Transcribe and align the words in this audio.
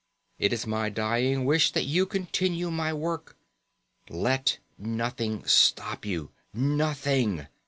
It 0.39 0.51
is 0.51 0.65
my 0.65 0.89
dying 0.89 1.45
wish 1.45 1.69
that 1.73 1.83
you 1.83 2.07
continue 2.07 2.71
my 2.71 2.91
work. 2.91 3.37
Let 4.09 4.57
nothing 4.79 5.43
stop 5.45 6.07
you. 6.07 6.31
Nothing. 6.55 7.45